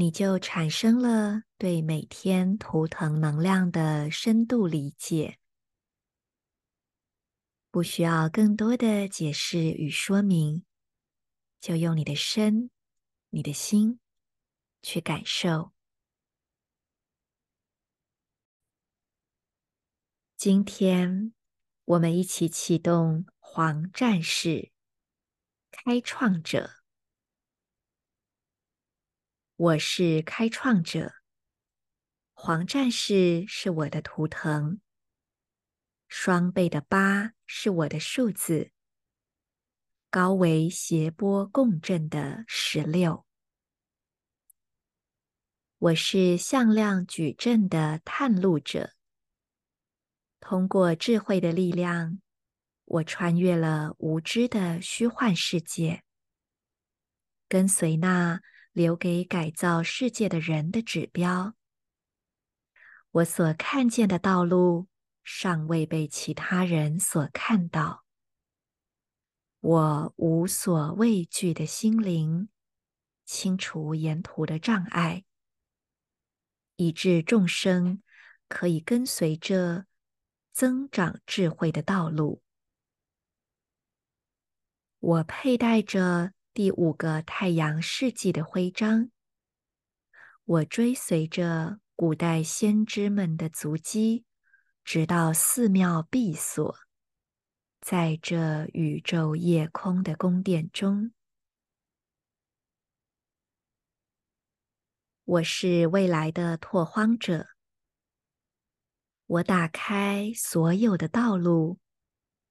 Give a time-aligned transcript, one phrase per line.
[0.00, 5.40] 你就产生了对每天图腾能量的深度理解，
[7.72, 10.64] 不需要更多的解释与说明，
[11.60, 12.70] 就用你的身、
[13.30, 13.98] 你的心
[14.82, 15.72] 去感受。
[20.36, 21.34] 今天，
[21.84, 24.70] 我们一起启动黄战士，
[25.72, 26.77] 开创者。
[29.58, 31.14] 我是开创者，
[32.32, 34.80] 黄战士是我的图腾，
[36.06, 38.70] 双倍的八是我的数字，
[40.10, 43.26] 高维谐波共振的十六。
[45.78, 48.92] 我是向量矩阵的探路者，
[50.38, 52.20] 通过智慧的力量，
[52.84, 56.04] 我穿越了无知的虚幻世界，
[57.48, 58.40] 跟随那。
[58.78, 61.56] 留给改造世界的人的指标，
[63.10, 64.86] 我所看见的道路
[65.24, 68.04] 尚未被其他人所看到。
[69.58, 72.50] 我无所畏惧的心灵，
[73.24, 75.24] 清除沿途的障碍，
[76.76, 78.00] 以致众生
[78.46, 79.86] 可以跟随着
[80.52, 82.44] 增长智慧的道路。
[85.00, 86.37] 我佩戴着。
[86.58, 89.12] 第五个太阳世纪的徽章，
[90.44, 94.24] 我追随着古代先知们的足迹，
[94.82, 96.76] 直到寺庙闭锁，
[97.80, 101.12] 在这宇宙夜空的宫殿中。
[105.26, 107.46] 我是未来的拓荒者，
[109.26, 111.78] 我打开所有的道路，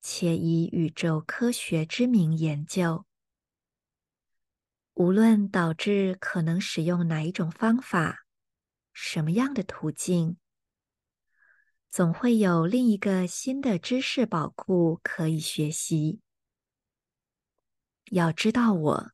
[0.00, 3.07] 且以宇宙科学之名研究。
[4.98, 8.26] 无论导致可能使用哪一种方法，
[8.92, 10.38] 什么样的途径，
[11.88, 16.18] 总会有另一个新的知识宝库可以学习。
[18.10, 19.12] 要知道我，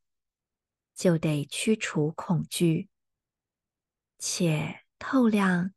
[0.95, 2.89] 就得驱除恐惧，
[4.19, 5.75] 且透亮、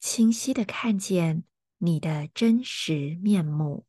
[0.00, 1.44] 清晰的看见
[1.78, 3.86] 你的真实面目。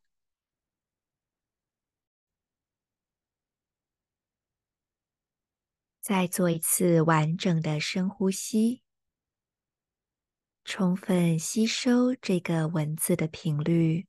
[6.07, 8.81] 再做一次完整的深呼吸，
[10.63, 14.07] 充分吸收这个文字的频率，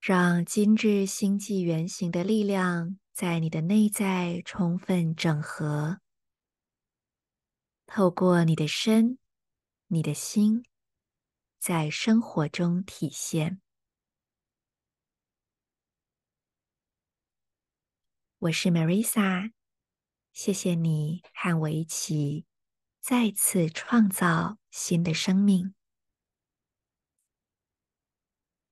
[0.00, 6.00] 让今日星际原型的力量在你的内在充分整合，
[7.84, 9.18] 透过你的身、
[9.88, 10.64] 你的心，
[11.58, 13.60] 在生活中体现。
[18.44, 19.52] 我是 Marisa，
[20.34, 22.44] 谢谢你和我一起
[23.00, 25.74] 再次创造新的生命。